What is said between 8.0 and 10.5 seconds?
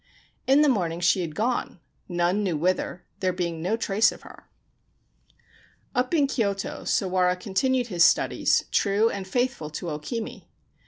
studies, true and faithful to O Kimi.